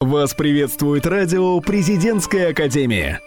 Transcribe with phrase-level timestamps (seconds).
[0.00, 3.20] Вас приветствует радио «Президентская академия».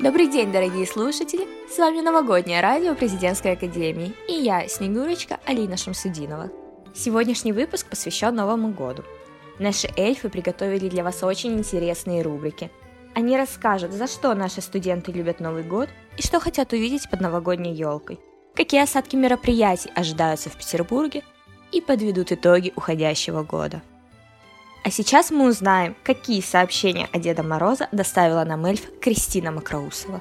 [0.00, 1.46] Добрый день, дорогие слушатели!
[1.72, 6.50] С вами новогоднее радио Президентской Академии и я, Снегурочка Алина Шамсудинова.
[6.96, 9.04] Сегодняшний выпуск посвящен Новому году.
[9.60, 12.68] Наши эльфы приготовили для вас очень интересные рубрики.
[13.14, 15.88] Они расскажут, за что наши студенты любят Новый год
[16.18, 18.18] и что хотят увидеть под новогодней елкой,
[18.56, 21.22] какие осадки мероприятий ожидаются в Петербурге
[21.70, 23.80] и подведут итоги уходящего года–
[24.84, 30.20] а сейчас мы узнаем, какие сообщения о Деда Мороза доставила нам эльф Кристина Макроусова.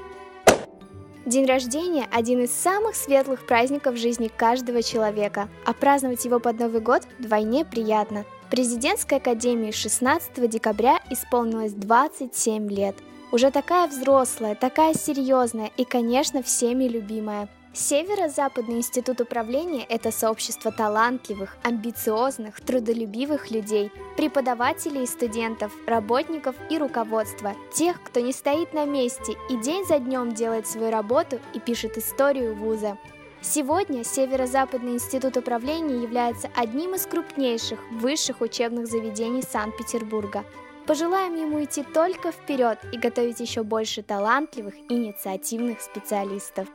[1.26, 6.60] День рождения– один из самых светлых праздников в жизни каждого человека, а праздновать его под
[6.60, 8.26] Новый год вдвойне приятно.
[8.50, 12.96] Президентской академии 16 декабря исполнилось 27 лет.
[13.32, 21.56] Уже такая взрослая, такая серьезная и, конечно, всеми любимая– Северо-Западный институт управления– это сообщество талантливых,
[21.64, 29.38] амбициозных, трудолюбивых людей, преподавателей и студентов, работников и руководства, тех, кто не стоит на месте
[29.50, 32.98] и день за днем делает свою работу и пишет историю вуза.
[33.40, 40.44] Сегодня Северо-Западный институт управления является одним из крупнейших высших учебных заведений Санкт-Петербурга.
[40.86, 46.68] Пожелаем ему идти только вперед и готовить еще больше талантливых, инициативных специалистов.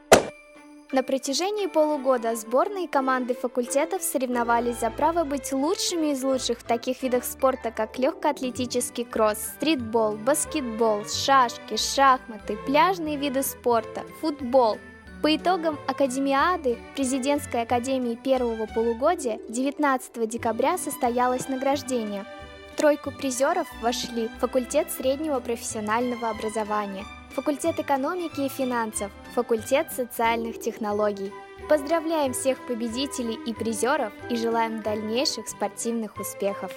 [0.92, 7.02] На протяжении полугода сборные команды факультетов соревновались за право быть лучшими из лучших в таких
[7.02, 14.78] видах спорта, как легкоатлетический кросс, стритбол, баскетбол, шашки, шахматы, пляжные виды спорта, футбол.
[15.22, 22.24] По итогам Академиады Президентской академии первого полугодия 19 декабря состоялось награждение.
[22.72, 27.04] В тройку призеров вошли факультет среднего профессионального образования–
[27.36, 31.30] факультет экономики и финансов, факультет социальных технологий.
[31.68, 36.72] Поздравляем всех победителей и призеров и желаем дальнейших спортивных успехов.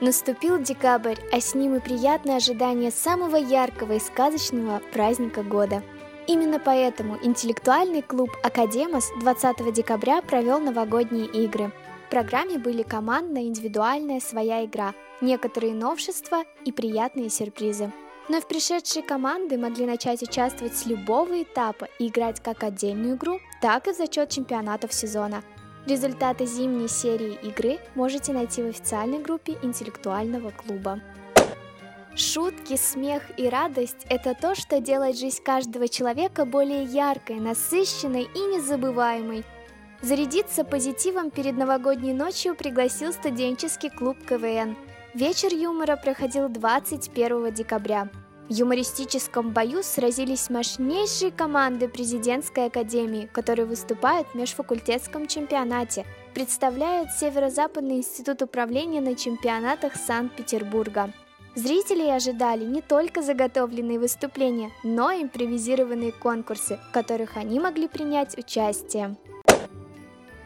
[0.00, 5.82] Наступил декабрь, а с ним и приятное ожидание самого яркого и сказочного праздника года.
[6.28, 11.72] Именно поэтому интеллектуальный клуб «Академос» 20 декабря провел новогодние игры.
[12.06, 17.90] В программе были командная, индивидуальная своя игра, некоторые новшества и приятные сюрпризы.
[18.30, 23.88] Вновь пришедшие команды могли начать участвовать с любого этапа и играть как отдельную игру, так
[23.88, 25.42] и в зачет чемпионатов сезона.
[25.84, 31.00] Результаты зимней серии игры можете найти в официальной группе интеллектуального клуба.
[32.14, 38.38] Шутки, смех и радость– это то, что делает жизнь каждого человека более яркой, насыщенной и
[38.38, 39.42] незабываемой.
[40.02, 44.76] Зарядиться позитивом перед новогодней ночью пригласил студенческий клуб КВН.
[45.14, 48.08] Вечер юмора проходил 21 декабря.
[48.52, 58.42] Юмористическом бою сразились мощнейшие команды президентской академии, которые выступают в межфакультетском чемпионате, представляют Северо-Западный институт
[58.42, 61.12] управления на чемпионатах Санкт-Петербурга.
[61.54, 68.36] Зрителей ожидали не только заготовленные выступления, но и импровизированные конкурсы, в которых они могли принять
[68.36, 69.16] участие.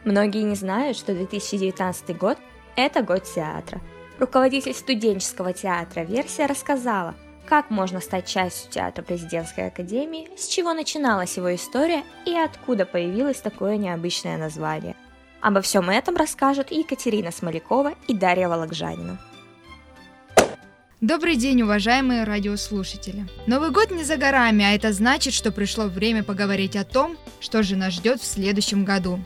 [0.05, 2.37] Многие не знают, что 2019 год–
[2.77, 3.81] это год театра.
[4.19, 7.15] Руководитель студенческого театра «Версия» рассказала,
[7.47, 13.41] как можно стать частью театра президентской академии, с чего начиналась его история и откуда появилось
[13.41, 14.97] такое необычное название.
[15.41, 19.19] Обо всем этом расскажут Екатерина Смолякова и Дарья Вологжанина.
[21.01, 23.27] Добрый день, уважаемые радиослушатели.
[23.47, 27.63] Новый год не за горами, а это значит, что пришло время поговорить о том, что
[27.63, 29.23] же нас ждет в следующем году.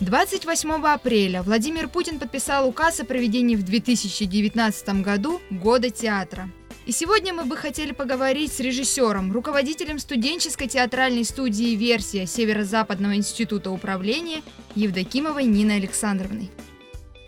[0.00, 6.50] 28 апреля Владимир Путин подписал указ о проведении в 2019 году Года театра.
[6.90, 13.70] И сегодня мы бы хотели поговорить с режиссером, руководителем студенческой театральной студии «Версия» Северо-Западного института
[13.70, 14.42] управления
[14.74, 16.50] Евдокимовой Ниной Александровной.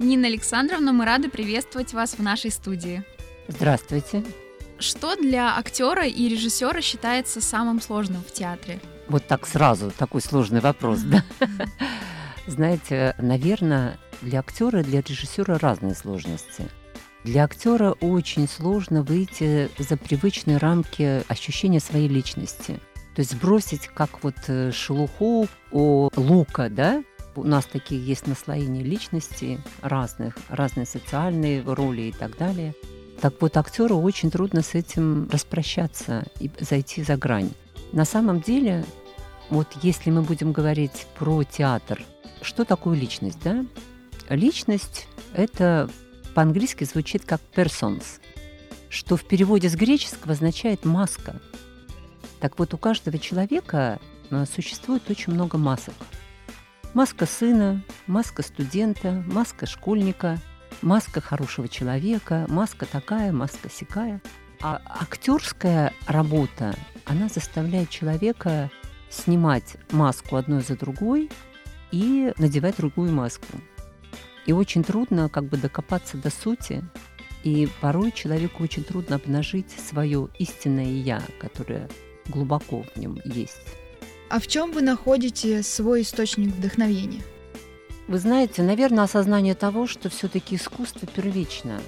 [0.01, 3.05] Нина Александровна, мы рады приветствовать вас в нашей студии.
[3.47, 4.25] Здравствуйте.
[4.81, 8.81] Что для актера и режиссера считается самым сложным в театре?
[9.07, 11.23] Вот так сразу такой сложный вопрос, да?
[12.49, 16.67] Знаете, наверное, для актера и для режиссера разные сложности–
[17.25, 22.81] для актера очень сложно выйти за привычные рамки ощущения своей личности.
[23.15, 27.05] То есть сбросить как вот э, шелуху о лука, да,
[27.37, 32.75] у нас такие есть наслоения личности разных, разные социальные роли и так далее.
[33.21, 37.51] Так вот, актеру очень трудно с этим распрощаться и зайти за грань.
[37.93, 38.85] На самом деле,
[39.49, 42.03] вот если мы будем говорить про театр,
[42.41, 43.65] что такое личность, да?
[44.29, 45.89] Личность– это
[46.35, 48.21] по-английски звучит как persons,
[48.89, 51.41] что в переводе с греческого означает маска.
[52.41, 54.01] Так вот, у каждого человека
[54.31, 55.95] э, существует очень много масок.
[56.95, 60.39] Маска сына, маска студента, маска школьника,
[60.83, 64.21] маска хорошего человека, маска такая, маска сякая.
[64.61, 66.75] А актерская работа,
[67.05, 68.71] она заставляет человека
[69.11, 71.31] снимать маску одной за другой
[71.91, 73.47] и надевать другую маску.
[74.47, 76.85] И очень трудно как бы докопаться до сути,
[77.45, 81.89] и порой человеку очень трудно обнажить свое истинное я, которое
[82.29, 83.77] глубоко в нем есть.
[84.31, 87.23] А в чем вы находите свой источник вдохновения?
[88.09, 91.81] Вы знаете, наверное, осознание того, что все-таки искусство первично.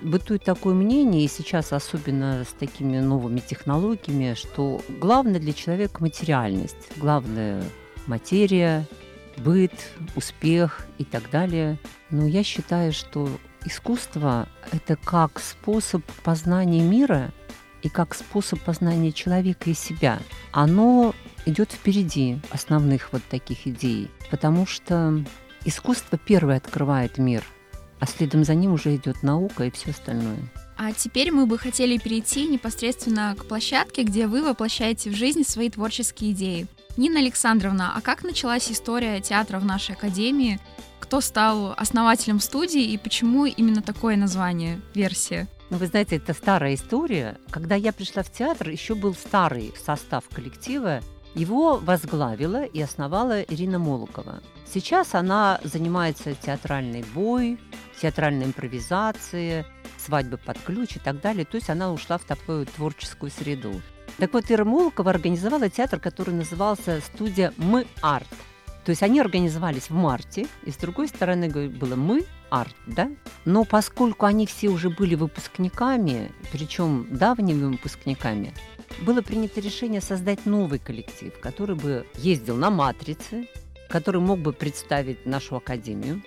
[0.00, 6.90] Бытует такое мнение, и сейчас особенно с такими новыми технологиями, что главное для человека материальность,
[6.96, 7.62] главное
[8.06, 8.86] материя,
[9.38, 9.72] быт,
[10.16, 11.78] успех и так далее.
[12.10, 13.28] Но я считаю, что
[13.64, 17.32] искусство– это как способ познания мира
[17.82, 20.20] и как способ познания человека и себя.
[20.52, 21.14] Оно
[21.46, 25.24] идет впереди основных вот таких идей, потому что
[25.64, 27.44] искусство первое открывает мир,
[28.00, 30.38] а следом за ним уже идет наука и все остальное.
[30.76, 35.70] А теперь мы бы хотели перейти непосредственно к площадке, где вы воплощаете в жизнь свои
[35.70, 36.68] творческие идеи.
[36.98, 40.58] Нина Александровна, а как началась история театра в нашей академии?
[40.98, 45.46] Кто стал основателем студии и почему именно такое название, версия?
[45.70, 47.38] Ну, вы знаете, это старая история.
[47.50, 51.00] Когда я пришла в театр, еще был старый состав коллектива.
[51.36, 54.42] Его возглавила и основала Ирина Молокова.
[54.66, 57.60] Сейчас она занимается театральной бой,
[58.02, 59.66] театральной импровизацией,
[59.98, 61.44] свадьбы под ключ и так далее.
[61.44, 63.80] То есть она ушла в такую творческую среду.
[64.18, 68.28] Так вот, Ира Молокова организовала театр, который назывался «Студия Мы Арт».
[68.84, 73.10] То есть они организовались в марте, и с другой стороны было «Мы Арт», да?
[73.44, 78.54] Но поскольку они все уже были выпускниками, причем давними выпускниками,
[79.02, 83.46] было принято решение создать новый коллектив, который бы ездил на «Матрице»,
[83.88, 86.22] который мог бы представить нашу академию.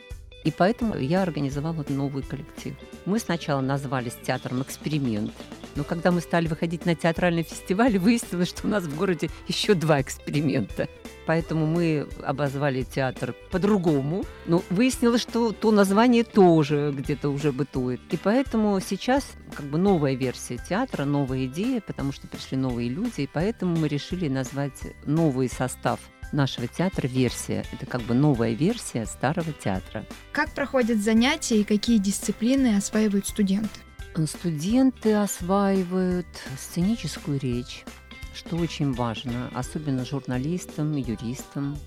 [0.45, 2.75] И поэтому я организовала новый коллектив.
[3.05, 5.33] Мы сначала назвались театром «Эксперимент»,
[5.75, 9.73] но когда мы стали выходить на театральный фестиваль, выяснилось, что у нас в городе еще
[9.73, 10.87] два эксперимента.
[11.25, 14.25] Поэтому мы обозвали театр по-другому.
[14.45, 18.01] Но выяснилось, что то название тоже где-то уже бытует.
[18.11, 19.25] И поэтому сейчас
[19.55, 23.87] как бы новая версия театра, новая идея, потому что пришли новые люди, и поэтому мы
[23.87, 25.99] решили назвать новый состав
[26.31, 27.65] нашего театра версия.
[27.71, 30.05] Это как бы новая версия старого театра.
[30.31, 33.79] Как проходят занятия и какие дисциплины осваивают студенты?
[34.13, 36.27] Студенты осваивают
[36.59, 37.85] сценическую речь,
[38.33, 41.77] что очень важно, особенно журналистам, юристам.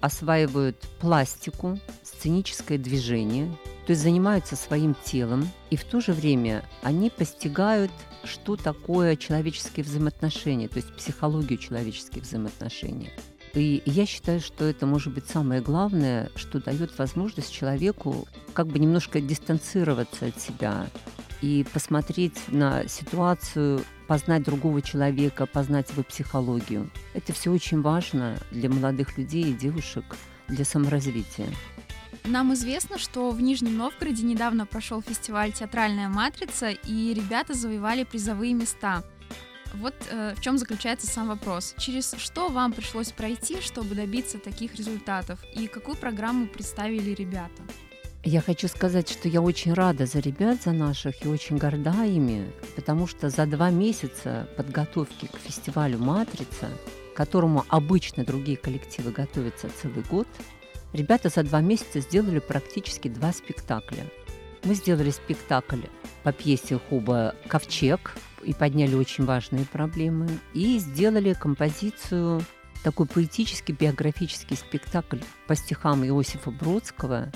[0.00, 3.46] Осваивают пластику, сценическое движение,
[3.86, 7.92] то есть занимаются своим телом, и в то же время они постигают,
[8.24, 13.10] что такое человеческие взаимоотношения, то есть психологию человеческих взаимоотношений.
[13.54, 18.78] И я считаю, что это может быть самое главное, что дает возможность человеку как бы
[18.78, 20.86] немножко дистанцироваться от себя
[21.42, 26.90] и посмотреть на ситуацию, познать другого человека, познать его психологию.
[27.14, 30.04] Это все очень важно для молодых людей и девушек
[30.48, 31.46] для саморазвития.
[32.24, 38.54] Нам известно, что в Нижнем Новгороде недавно прошел фестиваль «Театральная матрица», и ребята завоевали призовые
[38.54, 39.02] места–
[39.74, 41.74] вот э, в чем заключается сам вопрос.
[41.78, 45.38] Через что вам пришлось пройти, чтобы добиться таких результатов?
[45.54, 47.62] И какую программу представили ребята?
[48.30, 52.52] Я хочу сказать, что я очень рада за ребят, за наших, и очень горда ими,
[52.76, 56.68] потому что за два месяца подготовки к фестивалю «Матрица»,
[57.16, 60.28] которому обычно другие коллективы готовятся целый год,
[60.92, 64.04] ребята за два месяца сделали практически два спектакля.
[64.62, 65.84] Мы сделали спектакль
[66.22, 68.14] по пьесе Хуба «Ковчег»,
[68.44, 72.42] и подняли очень важные проблемы, и сделали композицию
[72.84, 77.32] такой поэтический биографический спектакль по стихам Иосифа Бродского.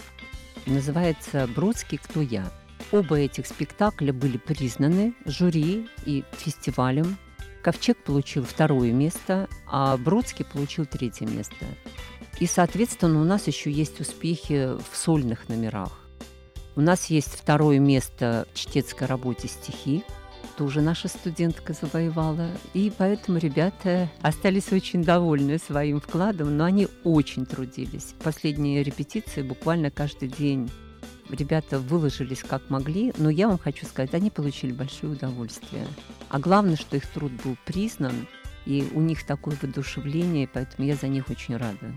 [0.67, 1.99] Называется «Бродский.
[1.99, 2.51] Кто я?».
[2.91, 7.17] Оба этих спектакля были признаны жюри и фестивалем.
[7.63, 11.65] Ковчег получил второе место, а Бродский получил третье место.
[12.41, 15.93] И, соответственно, у нас еще есть успехи в сольных номерах.
[16.75, 20.05] У нас есть второе место в чтецкой работе «Стихи»,
[20.57, 22.49] тоже наша студентка завоевала.
[22.75, 28.15] И поэтому ребята остались очень довольны своим вкладом, но они очень трудились.
[28.23, 30.71] Последние репетиции буквально каждый день
[31.31, 35.87] ребята выложились как могли, но я вам хочу сказать, они получили большое удовольствие.
[36.29, 38.29] А главное, что их труд был признан,
[38.67, 41.95] и у них такое воодушевление, поэтому я за них очень рада.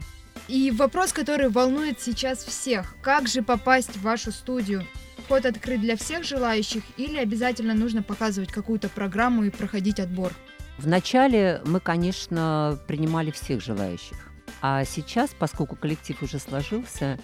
[0.48, 2.96] И вопрос, который волнует сейчас всех.
[3.02, 4.86] Как же попасть в вашу студию?
[5.18, 10.32] Вход открыт для всех желающих или обязательно нужно показывать какую-то программу и проходить отбор?
[10.78, 14.18] Вначале мы, конечно, принимали всех желающих.
[14.62, 17.18] А сейчас, поскольку коллектив уже сложился,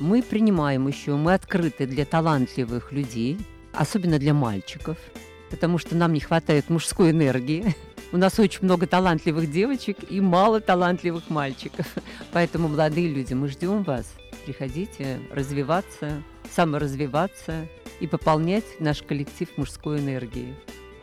[0.00, 3.38] Мы принимаем еще, мы открыты для талантливых людей,
[3.72, 4.98] особенно для мальчиков,
[5.50, 7.74] потому что нам не хватает мужской энергии.
[8.14, 11.84] У нас очень много талантливых девочек и мало талантливых мальчиков.
[12.32, 14.14] Поэтому, молодые люди, мы ждем вас.
[14.46, 17.66] Приходите развиваться, саморазвиваться
[17.98, 20.54] и пополнять наш коллектив мужской энергией.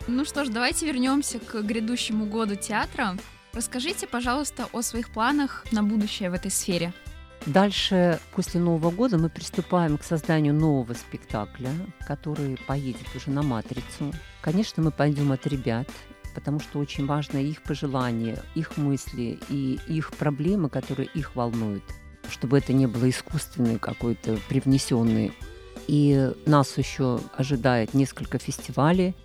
[0.08, 3.18] Ну что ж, давайте вернемся к грядущему году театра.
[3.52, 6.94] Расскажите, пожалуйста, о своих планах на будущее в этой сфере.
[7.46, 11.72] Дальше, после Нового года, мы приступаем к созданию нового спектакля,
[12.08, 14.14] который поедет уже на «Матрицу».
[14.42, 15.90] Конечно, мы пойдем от ребят,
[16.34, 21.84] потому что очень важно их пожелания, их мысли и их проблемы, которые их волнуют,
[22.30, 25.34] чтобы это не было искусственный какой-то привнесенный.
[25.88, 29.16] И нас еще ожидает несколько фестивалей,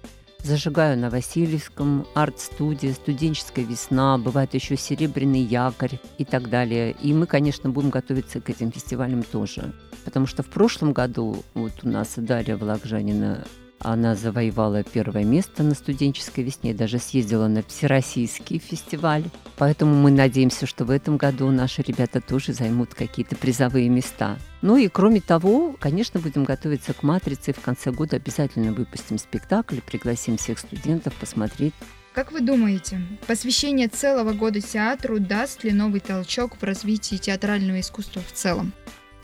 [0.47, 6.95] Зажигаю на Васильевском, арт-студия, студенческая весна, бывает еще серебряный якорь и так далее.
[7.03, 9.73] И мы, конечно, будем готовиться к этим фестивалям тоже.
[10.05, 13.45] Потому что в прошлом году вот у нас Дарья Вологжанина
[13.79, 19.25] она завоевала первое место на студенческой весне, даже съездила на всероссийский фестиваль.
[19.57, 24.39] Поэтому мы надеемся, что в этом году наши ребята тоже займут какие-то призовые места.
[24.63, 27.53] Ну и кроме того, конечно, будем готовиться к «Матрице».
[27.53, 31.75] В конце года обязательно выпустим спектакль, пригласим всех студентов посмотреть.
[32.13, 38.23] Как вы думаете, посвящение целого года театру даст ли новый толчок в развитии театрального искусства
[38.27, 38.73] в целом?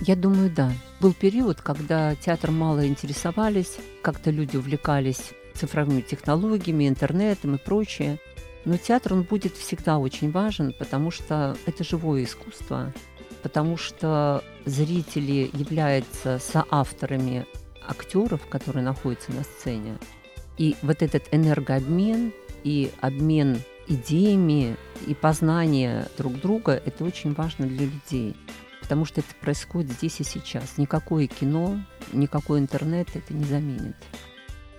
[0.04, 0.72] Я думаю, да.
[1.00, 8.18] Был период, когда театр мало интересовались, как-то люди увлекались цифровыми технологиями, интернетом и прочее.
[8.64, 12.92] Но театр, он будет всегда очень важен, потому что это живое искусство,
[13.44, 17.46] потому что зрители являются соавторами
[17.86, 19.98] актеров, которые находятся на сцене.
[20.58, 22.32] И вот этот энергообмен
[22.64, 28.34] и обмен идеями и познание друг друга– это очень важно для людей
[28.92, 30.76] потому что это происходит здесь и сейчас.
[30.76, 31.82] Никакое кино,
[32.12, 33.96] никакой интернет это не заменит.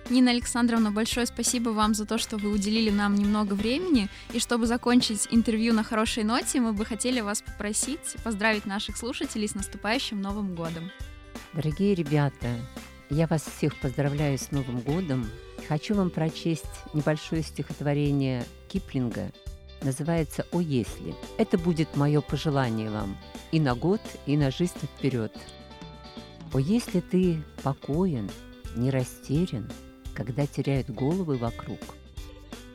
[0.08, 4.08] Нина Александровна, большое спасибо вам за то, что вы уделили нам немного времени.
[4.32, 9.48] И чтобы закончить интервью на хорошей ноте, мы бы хотели вас попросить поздравить наших слушателей
[9.48, 10.92] с наступающим Новым годом.
[11.52, 12.46] Дорогие ребята,
[13.10, 15.28] я вас всех поздравляю с Новым годом.
[15.66, 19.32] Хочу вам прочесть небольшое стихотворение Киплинга–
[19.84, 21.14] называется «О если».
[21.38, 23.16] Это будет мое пожелание вам
[23.52, 25.32] и на год, и на жизнь вперед.
[26.52, 28.30] О если ты покоен,
[28.76, 29.70] не растерян,
[30.14, 31.78] когда теряют головы вокруг,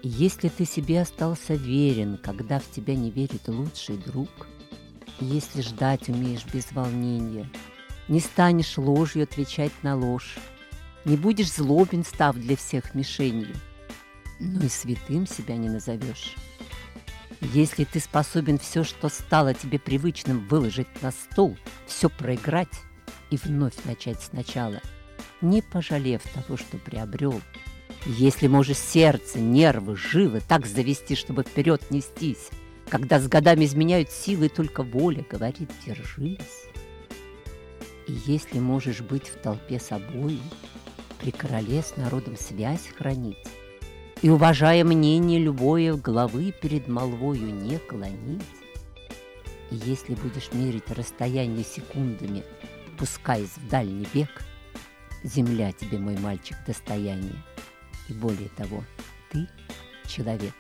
[0.02, 4.30] и если ты себе остался верен, когда в тебя не верит лучший друг,
[5.20, 7.50] если ждать умеешь без волнения,
[8.08, 10.38] не станешь ложью отвечать на ложь,
[11.04, 13.56] не будешь злобен, став для всех мишенью,
[14.40, 16.36] но и святым себя не назовешь.
[17.42, 22.82] Если ты способен все, что стало тебе привычным, выложить на стол, все проиграть
[23.30, 24.82] и вновь начать сначала,
[25.42, 27.42] не пожалев того, что приобрел,
[28.06, 32.50] если можешь сердце, нервы, жилы так завести, чтобы вперед нестись,
[32.90, 36.66] когда с годами изменяют силы, только воля говорит «держись».
[38.08, 40.40] И если можешь быть в толпе собой,
[41.22, 43.38] при короле с народом связь хранить,
[44.22, 48.44] и, уважая мнение любое главы перед молвою не клонить.
[49.72, 52.44] И если будешь мерить расстояние секундами,
[52.98, 54.30] пускаясь в дальний век,
[55.24, 57.36] земля тебе, мой мальчик, достояние.
[58.10, 58.84] И более того,
[59.32, 59.48] ты
[60.08, 60.56] человек.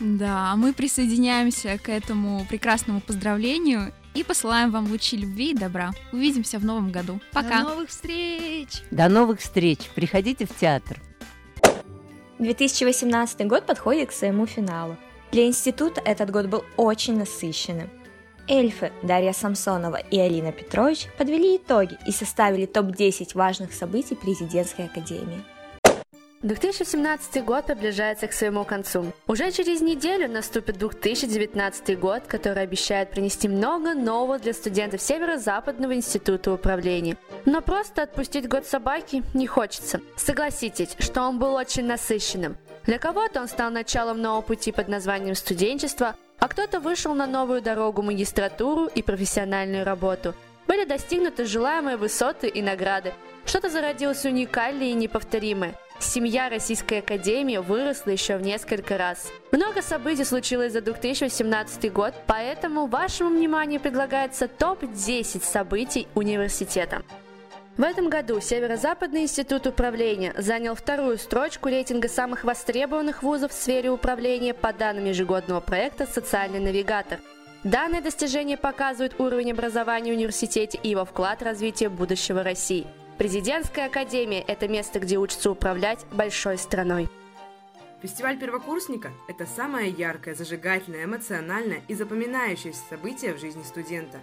[0.00, 5.92] Да, мы присоединяемся к этому прекрасному поздравлению и посылаем вам лучи любви и добра.
[6.12, 7.20] Увидимся в новом году.
[7.32, 7.62] Пока.
[7.62, 8.82] До новых встреч!
[8.90, 9.78] До новых встреч!
[9.94, 11.00] Приходите в театр.
[12.40, 14.96] 2018 год подходит к своему финалу.
[15.30, 17.90] Для института этот год был очень насыщенным.
[18.48, 25.44] Эльфы Дарья Самсонова и Алина Петрович подвели итоги и составили топ-10 важных событий президентской академии.
[26.42, 29.12] 2017 год приближается к своему концу.
[29.26, 36.52] Уже через неделю наступит 2019 год, который обещает принести много нового для студентов Северо-Западного института
[36.52, 37.18] управления.
[37.44, 40.00] Но просто отпустить год собаки не хочется.
[40.16, 42.56] Согласитесь, что он был очень насыщенным.
[42.86, 47.60] Для кого-то он стал началом нового пути под названием студенчество, а кто-то вышел на новую
[47.60, 50.34] дорогу магистратуру и профессиональную работу.
[50.66, 53.12] Были достигнуты желаемые высоты и награды.
[53.44, 59.30] Что-то зародилось уникальное и неповторимое– Семья Российской Академии выросла еще в несколько раз.
[59.52, 67.02] Много событий случилось за 2018 год, поэтому вашему вниманию предлагается топ-10 событий университета.
[67.76, 73.90] В этом году Северо-Западный институт управления занял вторую строчку рейтинга самых востребованных вузов в сфере
[73.90, 77.20] управления по данным ежегодного проекта «Социальный навигатор».
[77.62, 82.86] Данные достижения показывают уровень образования в университете и его вклад в развитие будущего России.
[83.20, 87.06] Президентская академия– это место, где учатся управлять большой страной.
[88.00, 94.20] Фестиваль первокурсника– это самое яркое, зажигательное, эмоциональное и запоминающееся событие в жизни студента.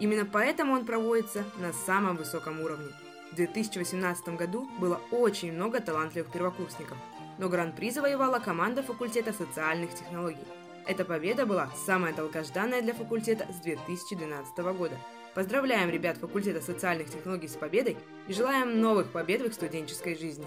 [0.00, 2.88] Именно поэтому он проводится на самом высоком уровне.
[3.30, 6.98] В 2018 году было очень много талантливых первокурсников,
[7.38, 10.48] но гран-при завоевала команда факультета социальных технологий.
[10.88, 14.96] Эта победа была самая долгожданная для факультета с 2012 года.
[15.34, 17.96] Поздравляем ребят факультета социальных технологий с победой
[18.26, 20.46] и желаем новых побед в их студенческой жизни.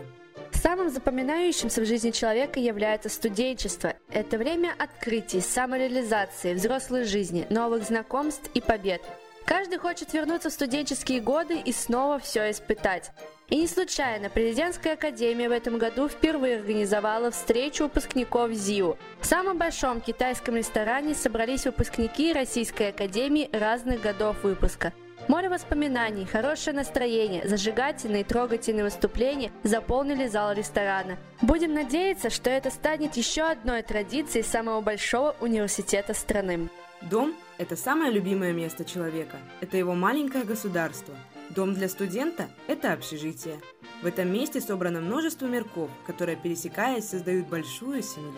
[0.52, 3.94] Самым запоминающимся в жизни человека является студенчество.
[4.12, 9.02] Это время открытий, самореализации, взрослой жизни, новых знакомств и побед.
[9.45, 13.12] Каждый хочет вернуться в студенческие годы и снова все испытать.
[13.50, 18.97] И не случайно Президентская академия в этом году впервые организовала встречу выпускников ЗИУ.
[19.19, 24.93] В самом большом китайском ресторане собрались выпускники Российской академии разных годов выпуска.
[25.27, 31.17] Море воспоминаний, хорошее настроение, зажигательные и трогательные выступления заполнили зал ресторана.
[31.41, 36.69] Будем надеяться, что это станет еще одной традицией самого большого университета страны.
[37.01, 39.38] Дом– это самое любимое место человека.
[39.62, 41.13] Это его маленькое государство.
[41.50, 43.60] Дом для студента– это общежитие.
[44.01, 48.33] В этом месте собрано множество мирков, которые, пересекаясь, создают большую семью.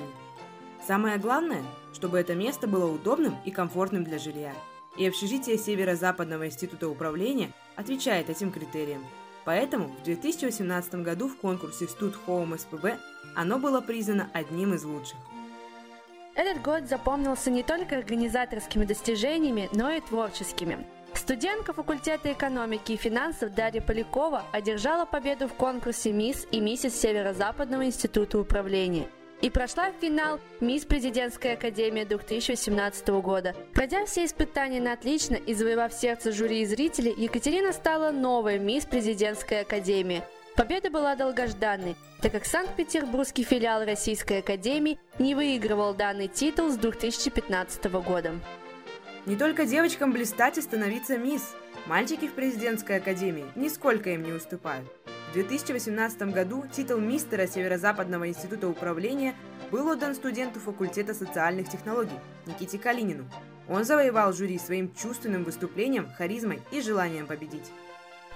[0.86, 4.54] Самое главное, чтобы это место было удобным и комфортным для жилья–
[4.98, 9.06] и общежитие Северо-Западного института управления отвечает этим критериям.
[9.44, 12.98] Поэтому в 2018 году в конкурсе Stud Home СПБ
[13.36, 15.18] оно было признано одним из лучших.
[16.36, 20.86] Этот год запомнился не только организаторскими достижениями, но и творческими.
[21.14, 27.86] Студентка факультета экономики и финансов Дарья Полякова одержала победу в конкурсе «Мисс» и «Миссис Северо-Западного
[27.86, 29.08] института управления»
[29.42, 33.56] и прошла в финал Мисс Президентская академия 2018 года.
[33.74, 38.86] Пройдя все испытания на отлично и завоевав сердце жюри и зрителей, Екатерина стала новой Мисс
[38.86, 40.24] Президентской академии.
[40.56, 47.86] Победа была долгожданной, так как Санкт-Петербургский филиал Российской Академии не выигрывал данный титул с 2015
[48.02, 48.34] года.
[49.28, 51.54] Не только девочкам блистать и становиться мисс.
[51.86, 54.88] Мальчики в президентской академии нисколько им не уступают.
[55.30, 59.36] В 2018 году титул мистера Северо-Западного института управления
[59.70, 63.30] был отдан студенту факультета социальных технологий Никите Калинину.
[63.70, 67.70] Он завоевал жюри своим чувственным выступлением, харизмой и желанием победить.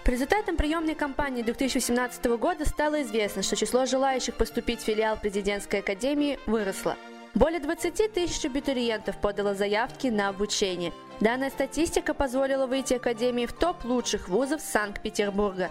[0.10, 5.82] По результатам приемной кампании 2017 года стало известно, что число желающих поступить в филиал президентской
[5.82, 6.98] академии выросло.
[7.36, 10.94] Более 20 тысяч абитуриентов подало заявки на обучение.
[11.20, 15.70] Данная статистика позволила выйти Академии в топ лучших вузов Санкт-Петербурга.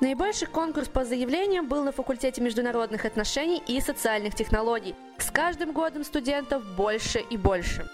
[0.00, 4.94] Наибольший конкурс по заявлениям был на факультете международных отношений и социальных технологий.
[5.16, 7.88] С каждым годом студентов больше и больше.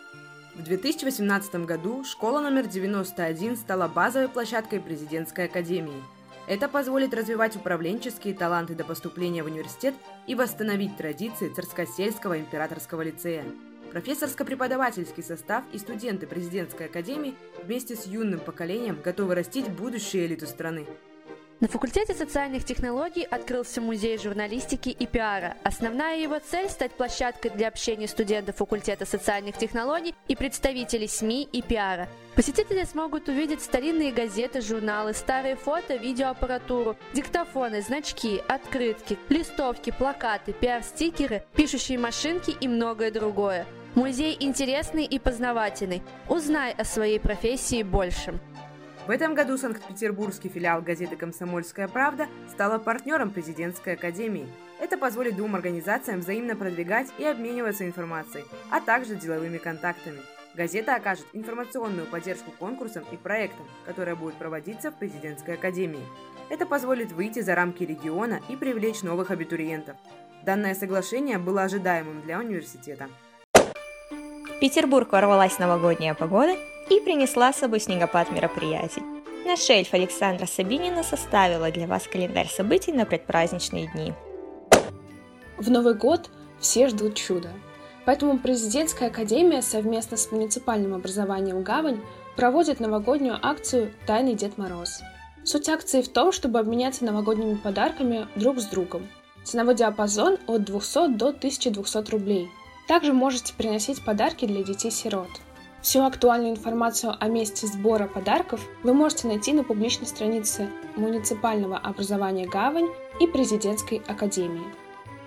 [0.56, 6.02] В 2018 году школа номер 91 стала базовой площадкой президентской академии.
[6.46, 9.94] Это позволит развивать управленческие таланты до поступления в университет
[10.26, 13.44] и восстановить традиции Царскосельского императорского лицея.
[13.92, 20.86] Профессорско-преподавательский состав и студенты президентской академии вместе с юным поколением готовы растить будущую элиту страны.
[21.58, 25.56] На факультете социальных технологий открылся музей журналистики и пиара.
[25.64, 31.62] Основная его цель– стать площадкой для общения студентов факультета социальных технологий и представителей СМИ и
[31.62, 32.10] пиара.
[32.34, 41.42] Посетители смогут увидеть старинные газеты, журналы, старые фото, видеоаппаратуру, диктофоны, значки, открытки, листовки, плакаты, пиар-стикеры,
[41.54, 43.64] пишущие машинки и многое другое.
[43.94, 46.02] Музей интересный и познавательный.
[46.28, 48.38] Узнай о своей профессии больше.
[49.06, 54.48] В этом году Санкт-Петербургский филиал газеты «Комсомольская правда» стала партнером президентской академии.
[54.80, 60.18] Это позволит двум организациям взаимно продвигать и обмениваться информацией, а также деловыми контактами.
[60.56, 66.04] Газета окажет информационную поддержку конкурсам и проектам, которые будут проводиться в президентской академии.
[66.50, 69.96] Это позволит выйти за рамки региона и привлечь новых абитуриентов.
[70.44, 73.08] Данное соглашение было ожидаемым для университета.
[73.54, 76.56] В Петербург ворвалась новогодняя погода
[76.90, 79.02] и принесла с собой снегопад мероприятий.
[79.44, 84.12] Наш шельф Александра Сабинина составила для вас календарь событий на предпраздничные дни.
[85.56, 87.50] В Новый год все ждут чуда.
[88.04, 92.00] Поэтому президентская академия совместно с муниципальным образованием «Гавань»
[92.36, 95.00] проводит новогоднюю акцию «Тайный Дед Мороз».
[95.44, 99.08] Суть акции в том, чтобы обменяться новогодними подарками друг с другом.
[99.44, 102.48] Ценовой диапазон от 200 до 1200 рублей–
[102.86, 105.28] также можете приносить подарки для детей-сирот.
[105.86, 112.44] Всю актуальную информацию о месте сбора подарков вы можете найти на публичной странице муниципального образования
[112.44, 112.88] «Гавань»
[113.20, 114.64] и президентской академии.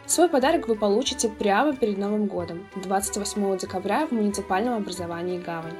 [0.05, 5.77] Свой подарок вы получите прямо перед Новым годом, 28 декабря в муниципальном образовании «Гавань».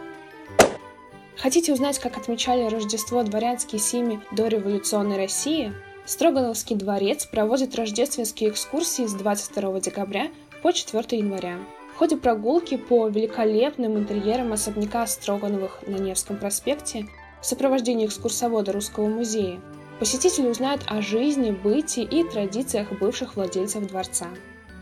[1.36, 5.74] Хотите узнать, как отмечали Рождество дворянские семьи до революционной России?
[6.06, 10.30] Строгановский дворец проводит рождественские экскурсии с 22 декабря
[10.64, 11.58] по 4 января.
[12.00, 17.08] Ходе прогулки по великолепным интерьерам особняка Строгановых на Невском проспекте
[17.42, 19.60] в сопровождении экскурсовода Русского музея
[20.00, 24.28] посетители узнают о жизни, бытии и традициях бывших владельцев дворца.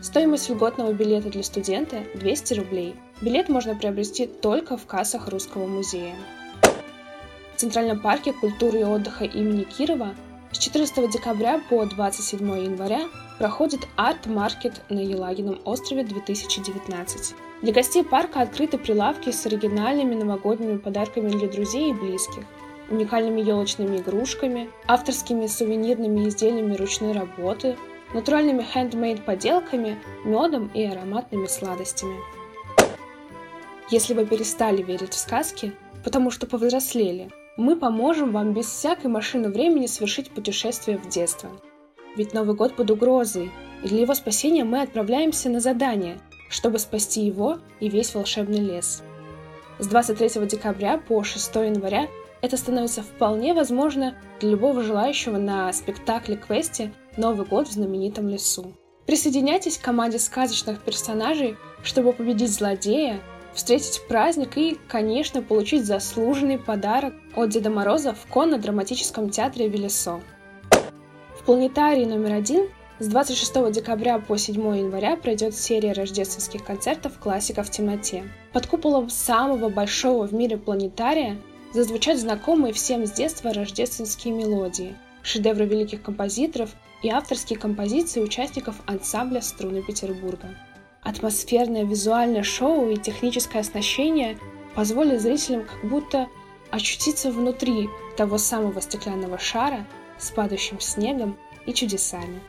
[0.00, 2.94] Стоимость льготного билета для студента– 200 рублей.
[3.20, 6.14] Билет можно приобрести только в кассах Русского музея.
[7.56, 10.14] В Центральном парке культуры и отдыха имени Кирова
[10.52, 13.08] с 14 декабря по 27 января
[13.38, 17.34] проходит арт-маркет на Елагином острове 2019.
[17.62, 22.44] Для гостей парка открыты прилавки с оригинальными новогодними подарками для друзей и близких,
[22.88, 27.76] уникальными елочными игрушками, авторскими сувенирными изделиями ручной работы,
[28.14, 32.16] натуральными хендмейд поделками, медом и ароматными сладостями.
[33.90, 35.72] Если вы перестали верить в сказки,
[36.04, 41.50] потому что повзрослели, мы поможем вам без всякой машины времени совершить путешествие в детство.
[42.16, 43.50] Ведь Новый год под угрозой,
[43.82, 46.18] и для его спасения мы отправляемся на задание,
[46.48, 49.02] чтобы спасти его и весь волшебный лес.
[49.80, 52.06] С 23 декабря по 6 января
[52.42, 58.72] это становится вполне возможно для любого желающего на спектакле-квесте «Новый год в знаменитом лесу».
[59.04, 63.20] Присоединяйтесь к команде сказочных персонажей, чтобы победить злодея,
[63.54, 70.20] встретить праздник и, конечно, получить заслуженный подарок от Деда Мороза в конно-драматическом театре Велесо.
[71.38, 77.68] В планетарии номер один с 26 декабря по 7 января пройдет серия рождественских концертов классиков
[77.68, 78.24] в темноте.
[78.52, 81.36] Под куполом самого большого в мире планетария
[81.72, 86.70] зазвучат знакомые всем с детства рождественские мелодии, шедевры великих композиторов
[87.02, 90.56] и авторские композиции участников ансамбля «Струны Петербурга».
[91.08, 94.38] Атмосферное визуальное шоу и техническое оснащение
[94.74, 96.28] позволят зрителям как будто
[96.70, 99.86] очутиться внутри того самого стеклянного шара
[100.18, 102.42] с падающим снегом и чудесами.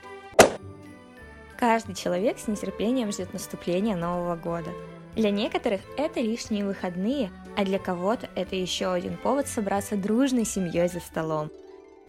[1.58, 4.72] Каждый человек с нетерпением ждет наступления Нового года.
[5.16, 10.90] Для некоторых это лишние выходные, а для кого-то это еще один повод собраться дружной семьей
[10.90, 11.50] за столом.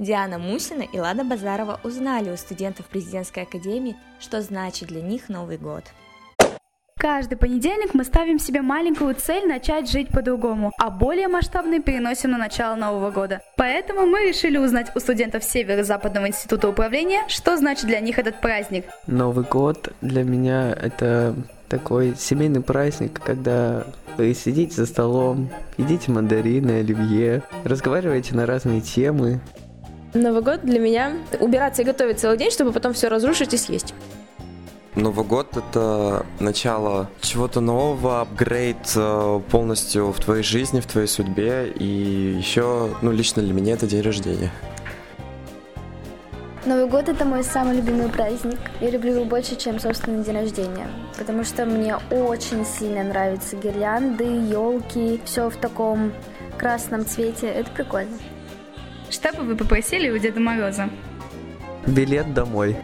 [0.01, 5.57] Диана Мусина и Лада Базарова узнали у студентов президентской академии, что значит для них Новый
[5.57, 5.85] год.
[7.01, 12.37] Каждый понедельник мы ставим себе маленькую цель начать жить по-другому, а более масштабный переносим на
[12.37, 13.41] начало Нового года.
[13.57, 18.85] Поэтому мы решили узнать у студентов Северо-Западного института управления, что значит для них этот праздник.
[19.07, 21.35] Новый год для меня это
[21.71, 23.85] такой семейный праздник, когда
[24.19, 29.41] вы сидите за столом, едите мандарины, оливье, разговариваете на разные темы.
[30.13, 33.95] Новый год для меня убираться и готовить целый день, чтобы потом все разрушить и съесть.
[34.97, 41.69] Новый год— это начало чего-то нового, апгрейд э, полностью в твоей жизни, в твоей судьбе.
[41.69, 44.51] И еще, ну, лично для меня это день рождения.
[46.67, 48.59] Новый год это мой самый любимый праздник.
[48.81, 54.25] Я люблю его больше, чем собственный день рождения, потому что мне очень сильно нравятся гирлянды,
[54.25, 56.13] елки, все в таком
[56.59, 57.47] красном цвете.
[57.47, 58.19] Это прикольно.
[59.09, 60.91] Что бы вы попросили у Деда Мороза?
[61.87, 62.77] Билет домой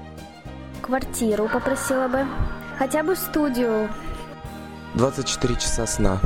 [0.86, 2.24] квартиру попросила бы.
[2.78, 3.88] Хотя бы студию.
[4.94, 6.20] 24 часа сна.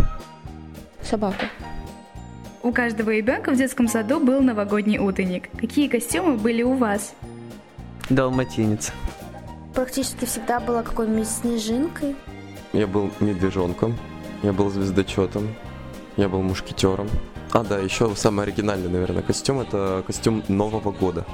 [1.02, 1.46] Собаку.
[2.62, 5.48] У каждого ребенка в детском саду был новогодний утренник.
[5.58, 7.14] Какие костюмы были у вас?
[8.10, 8.92] Далматинец.
[9.74, 12.16] Практически всегда была какой-нибудь снежинкой.
[12.72, 13.96] Я был медвежонком,
[14.42, 15.48] я был звездочетом,
[16.16, 17.08] я был мушкетером.
[17.52, 21.24] А, да, еще самый оригинальный, наверное, костюм– это костюм Нового года.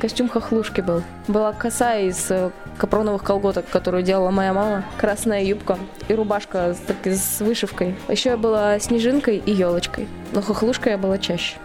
[0.00, 1.02] Костюм хохлушки был.
[1.26, 4.84] Была коса из э, капроновых колготок, которую делала моя мама.
[4.96, 7.96] Красная юбка и рубашка с, так, с вышивкой.
[8.08, 10.06] Еще я была снежинкой и елочкой.
[10.32, 11.56] Но хохлушкой я была чаще.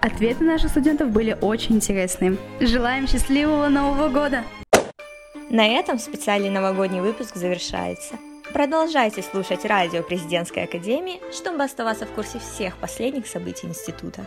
[0.00, 2.36] Ответы наших студентов были очень интересные.
[2.60, 4.42] Желаем счастливого Нового года!
[5.50, 8.16] На этом специальный новогодний выпуск завершается.
[8.52, 14.26] Продолжайте слушать радио Президентской Академии, чтобы оставаться в курсе всех последних событий института.